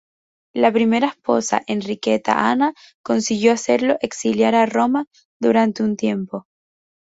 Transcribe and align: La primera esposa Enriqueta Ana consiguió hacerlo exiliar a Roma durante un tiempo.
La 0.55 0.71
primera 0.71 1.09
esposa 1.09 1.61
Enriqueta 1.67 2.49
Ana 2.49 2.73
consiguió 3.05 3.53
hacerlo 3.53 3.97
exiliar 4.01 4.55
a 4.55 4.65
Roma 4.65 5.05
durante 5.39 5.83
un 5.83 5.95
tiempo. 5.95 6.47